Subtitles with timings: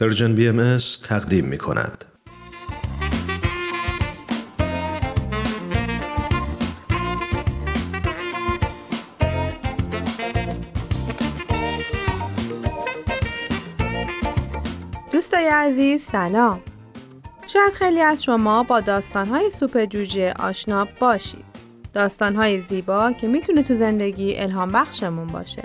[0.00, 0.78] Persian BM
[1.08, 2.04] تقدیم می کند.
[15.12, 16.60] دوستای عزیز سلام.
[17.46, 21.44] شاید خیلی از شما با داستانهای سوپ جوجه آشنا باشید.
[21.94, 25.62] داستانهای زیبا که می‌تونه تو زندگی الهام بخشمون باشه.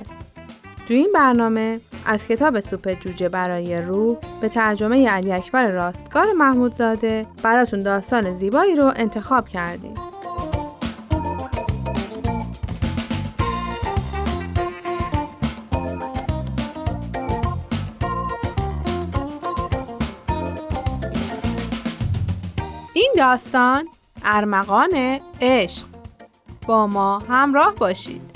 [0.88, 7.26] تو این برنامه از کتاب سوپ جوجه برای روح به ترجمه علی اکبر راستگار محمودزاده
[7.44, 9.96] براتون داستان زیبایی رو انتخاب کردیم.
[22.94, 23.88] این داستان
[24.24, 25.86] ارمغان عشق
[26.68, 28.33] با ما همراه باشید.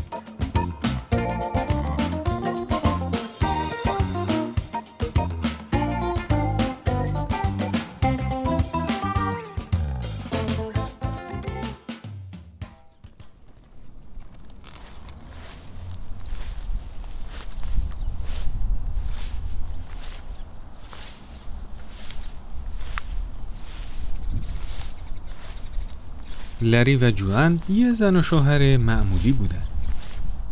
[26.62, 29.64] لری و جوان یه زن و شوهر معمولی بودن.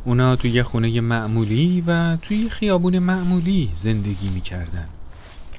[0.06, 4.86] اونا توی یه خونه معمولی و توی خیابون معمولی زندگی می‌کردن.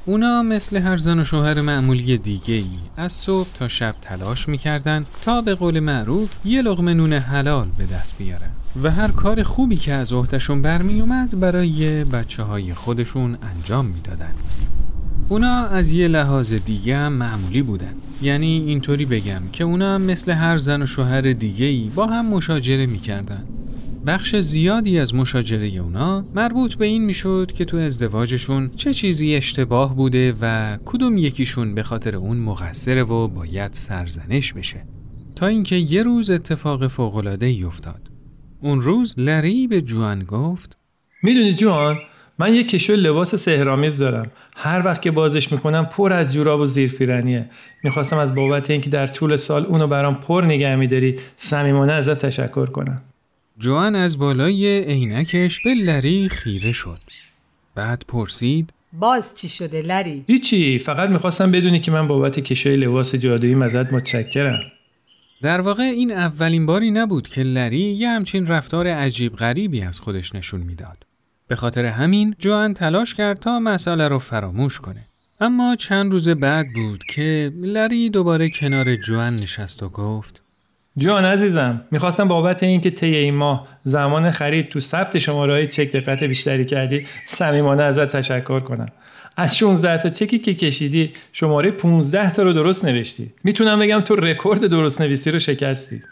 [0.05, 5.06] اونا مثل هر زن و شوهر معمولی دیگه ای از صبح تا شب تلاش می‌کردن
[5.22, 8.50] تا به قول معروف یه لغمه نون حلال به دست بیارن
[8.83, 14.33] و هر کار خوبی که از عهدهشون برمی اومد برای بچه های خودشون انجام می‌دادن.
[15.28, 20.59] اونا از یه لحاظ دیگه معمولی بودن یعنی اینطوری بگم که اونا هم مثل هر
[20.59, 23.45] زن و شوهر دیگه ای با هم مشاجره می‌کردن.
[24.06, 29.97] بخش زیادی از مشاجره اونا مربوط به این می‌شد که تو ازدواجشون چه چیزی اشتباه
[29.97, 34.84] بوده و کدوم یکیشون به خاطر اون مقصره و باید سرزنش بشه.
[35.36, 38.11] تا اینکه یه روز اتفاق فوقالعاده ای افتاد.
[38.61, 40.77] اون روز لری به جوان گفت
[41.23, 41.96] می‌دونی جوان
[42.39, 44.30] من یه کشو لباس سهرامیز دارم.
[44.57, 47.51] هر وقت که بازش می‌کنم پر از جوراب و زیرپیرنیه
[47.83, 52.67] می‌خواستم از بابت اینکه در طول سال اونو برام پر نگه میداری صمیمانه ازت تشکر
[52.67, 53.02] کنم.
[53.58, 56.98] جوان از بالای عینکش به لری خیره شد.
[57.75, 63.14] بعد پرسید باز چی شده لری؟ هیچی فقط می‌خواستم بدونی که من بابت کشوی لباس
[63.14, 64.61] جادویی ازت متشکرم.
[65.42, 70.35] در واقع این اولین باری نبود که لری یه همچین رفتار عجیب غریبی از خودش
[70.35, 71.07] نشون می‌داد.
[71.48, 75.07] به خاطر همین جوان تلاش کرد تا مسئله رو فراموش کنه.
[75.40, 80.42] اما چند روز بعد بود که لری دوباره کنار جوان نشست و گفت
[80.98, 86.24] جوان عزیزم می‌خواستم بابت اینکه طی این ماه زمان خرید تو ثبت شماره چک دقت
[86.24, 88.89] بیشتری کردی صمیمانه ازت تشکر کنم.
[89.36, 93.33] از 16 تا چکی که کشیدی شماره 15 تا رو درست نوشتی.
[93.45, 96.02] می‌تونم بگم تو رکورد درست نویسی رو شکستی.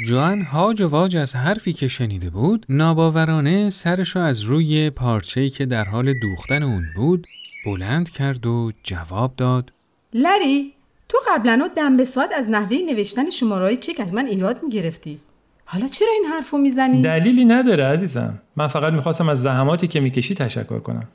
[0.00, 5.66] جوان هاج و واج از حرفی که شنیده بود ناباورانه سرشو از روی پارچه‌ای که
[5.66, 7.26] در حال دوختن اون بود
[7.64, 9.72] بلند کرد و جواب داد.
[10.14, 10.72] لری
[11.08, 15.20] تو قبلا دم به ساعت از نحوه نوشتن شمارهای چک از من ایراد می‌گرفتی.
[15.64, 18.38] حالا چرا این حرفو می‌زنی؟ دلیلی نداره عزیزم.
[18.56, 21.08] من فقط می‌خواستم از زحماتی که می‌کشی تشکر کنم.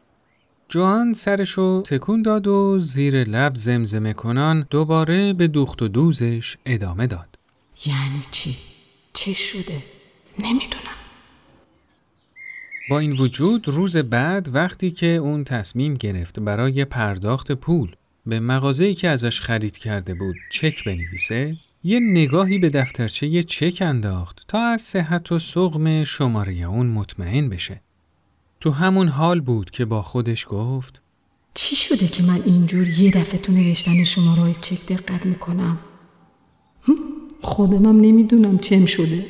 [0.70, 7.08] جوان سرشو تکون داد و زیر لب زمزمه کنان دوباره به دوخت و دوزش ادامه
[7.08, 7.37] داد.
[7.86, 8.56] یعنی چی؟
[9.14, 9.84] چه شده؟
[10.40, 10.98] نمی‌دونم
[12.90, 17.96] با این وجود روز بعد وقتی که اون تصمیم گرفت برای پرداخت پول
[18.26, 24.42] به مغازه‌ای که ازش خرید کرده بود چک بنویسه یه نگاهی به دفترچه چک انداخت
[24.48, 27.82] تا از صحت و سقم شماره اون مطمئن بشه
[28.60, 31.02] تو همون حال بود که با خودش گفت
[31.54, 35.80] چی شده که من اینجور یه دفعه تو نوشتن شماره چک دقت می‌کنم
[37.58, 39.26] خودمم نمی‌دونم چم شده.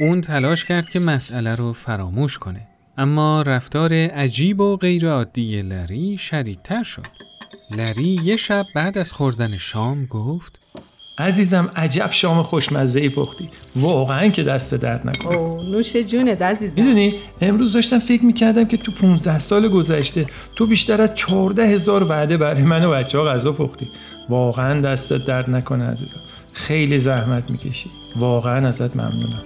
[0.00, 2.60] اون تلاش کرد که مسئله رو فراموش کنه.
[2.98, 7.06] اما رفتار عجیب و غیرعادی لری شدیدتر شد.
[7.76, 10.60] لری یه شب بعد از خوردن شام گفت
[11.18, 13.48] عزیزم عجب شام خوشمزه ای پختی.
[13.76, 15.36] واقعا که دست درد نکنه.
[15.36, 16.82] اوه نوش جونت عزیزم.
[16.82, 20.26] می‌دونی امروز داشتم فکر می‌کردم که تو 15 سال گذشته
[20.56, 23.88] تو بیشتر از 14 هزار وعده برای من و بچه ها غذا پختی.
[24.28, 26.20] واقعا دستت درد نکنه عزیزم.
[26.58, 27.90] خیلی زحمت می‌کشی.
[28.16, 29.42] واقعا ازت ممنونم.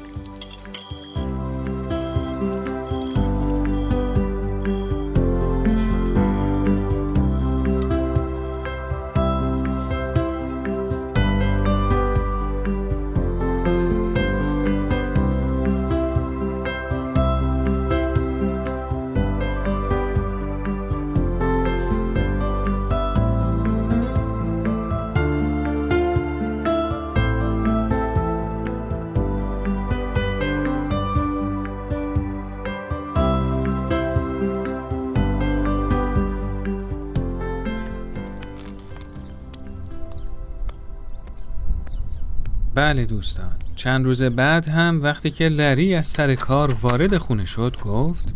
[42.74, 43.52] بله دوستان.
[43.76, 48.34] چند روز بعد هم وقتی که لری از سر کار وارد خونه شد گفت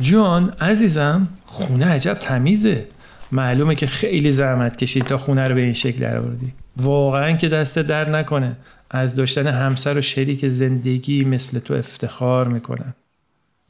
[0.00, 2.88] جان عزیزم خونه عجب تمیزه.
[3.32, 7.78] معلومه که خیلی زحمت کشید تا خونه رو به این شکل درآوردی واقعا که دست
[7.78, 8.56] در نکنه.
[8.90, 12.94] از داشتن همسر و شریک زندگی مثل تو افتخار می‌کنم.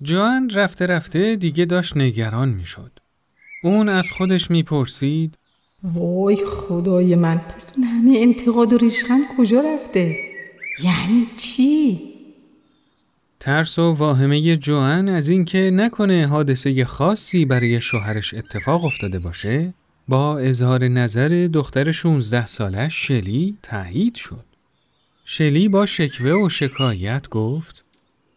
[0.03, 2.91] جوان رفته رفته دیگه داشت نگران می‌شد.
[3.65, 5.39] اون از خودش می‌پرسید
[5.95, 10.17] وای خدای من پس اون همه انتقاد و ریشخند کجا رفته؟
[10.83, 12.01] یعنی چی؟
[13.41, 19.75] ترس و واهمه جوان از اینکه نکنه حادثه خاصی برای شوهرش اتفاق افتاده باشه
[20.09, 24.45] با اظهار نظر دختر 16 سالش شلی تایید شد.
[25.25, 27.85] شلی با شکوه و شکایت گفت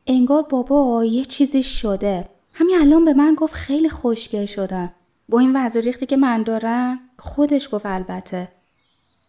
[0.08, 4.90] انگار بابا یه چیزی شده همین الان به من گفت خیلی خوشگل شدم
[5.30, 8.48] با این وضع ریختی که من دارم خودش گفت البته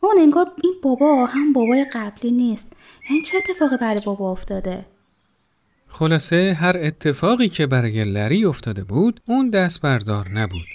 [0.00, 2.73] اون انگار این بابا هم بابای قبلی نیست
[3.09, 4.87] این چه اتفاقی برای بابا افتاده
[5.89, 10.67] خلاصه هر اتفاقی که برای لری افتاده بود اون دست بردار نبود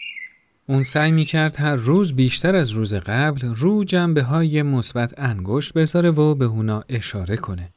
[0.67, 5.73] اون سعی می کرد هر روز بیشتر از روز قبل رو جنبه های مثبت انگشت
[5.73, 7.69] بذاره و به اونا اشاره کنه.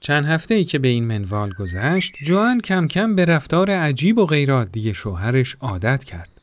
[0.00, 4.26] چند هفته ای که به این منوال گذشت، جوان کم کم به رفتار عجیب و
[4.26, 6.33] غیرعادی شوهرش عادت کرد.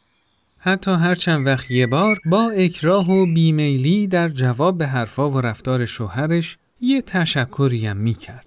[0.63, 5.41] حتی هر چند وقت یه بار با اکراه و بیمیلی در جواب به حرفا و
[5.41, 8.45] رفتار شوهرش یه تشکری هم می کرد.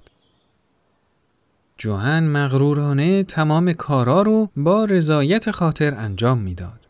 [1.78, 6.80] جوهن مغرورانه تمام کارا رو با رضایت خاطر انجام می‌داد.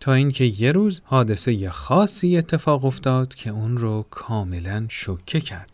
[0.00, 5.70] تا اینکه یه روز حادثه خاصی اتفاق افتاد که اون رو کاملا شوکه کرد.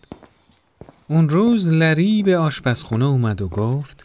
[1.08, 4.04] اون روز لری به آشپزخونه اومد و گفت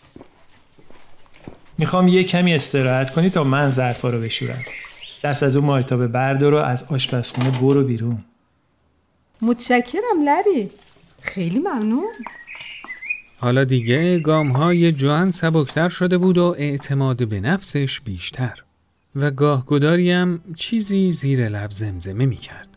[1.77, 4.63] می‌خوام یه کمی استراحت کنی تا من ظرفا رو بشورم
[5.25, 8.17] دست از اون مایتابه بردار و از آشپزخونه برو بیرون
[9.41, 10.69] متشکرم لری
[11.21, 12.13] خیلی ممنون
[13.37, 18.63] حالا دیگه گام های جوان سبکتر شده بود و اعتماد به نفسش بیشتر.
[19.15, 22.69] و گاهگداری هم چیزی زیر لب زمزمه می کرد.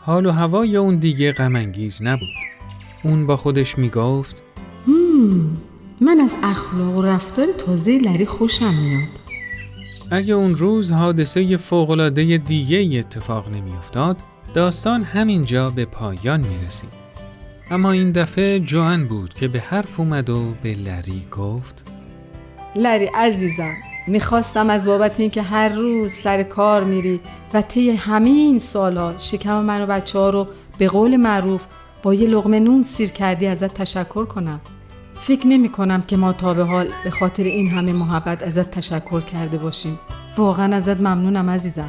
[0.00, 2.28] حال و هوای اون دیگه غمانگیز نبود.
[3.04, 4.36] اون با خودش می گفت
[6.00, 9.21] من از اخلاق و رفتار تازه لری خوشم میاد.
[10.14, 14.16] اگه اون روز حادثه فوقلاده دیگه اتفاق نمی افتاد،
[14.54, 16.88] داستان همینجا به پایان می رسید.
[17.70, 21.82] اما این دفعه جوان بود که به حرف اومد و به لری گفت
[22.76, 23.74] لری عزیزم
[24.06, 27.20] می‌خواستم از بابت اینکه هر روز سر کار میری
[27.54, 30.46] و طی همه این سالا شکم من و بچه ها رو
[30.78, 31.62] به قول معروف
[32.02, 34.60] با یه لغمه نون سیر کردی ازت تشکر کنم
[35.26, 39.20] فکر نمی کنم که ما تا به حال به خاطر این همه محبت ازت تشکر
[39.20, 39.98] کرده باشیم.
[40.36, 41.88] واقعا ازت ممنونم عزیزم.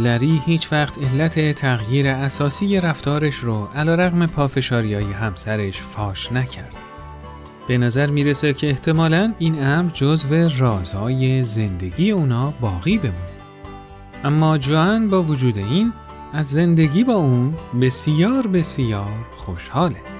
[0.00, 6.76] لری هیچ وقت علت تغییر اساسی رفتارش رو علا رغم پافشاری های همسرش فاش نکرد.
[7.68, 13.14] به نظر می‌رسه که احتمالا این امر جزو رازهای زندگی اونا باقی بمونه.
[14.24, 15.92] اما جوان با وجود این
[16.32, 20.19] از زندگی با اون بسیار بسیار خوشحاله.